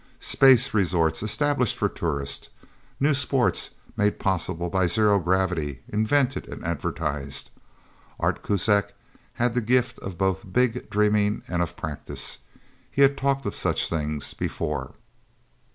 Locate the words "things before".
13.89-14.93